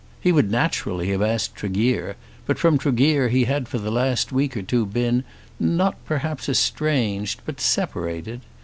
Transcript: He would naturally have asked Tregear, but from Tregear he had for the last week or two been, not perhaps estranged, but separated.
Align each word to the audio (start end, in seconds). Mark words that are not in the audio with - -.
He 0.19 0.31
would 0.31 0.49
naturally 0.49 1.09
have 1.09 1.21
asked 1.21 1.53
Tregear, 1.53 2.15
but 2.47 2.57
from 2.57 2.79
Tregear 2.79 3.29
he 3.29 3.43
had 3.43 3.67
for 3.67 3.77
the 3.77 3.91
last 3.91 4.31
week 4.31 4.57
or 4.57 4.63
two 4.63 4.83
been, 4.83 5.23
not 5.59 5.95
perhaps 6.05 6.49
estranged, 6.49 7.41
but 7.45 7.61
separated. 7.61 8.41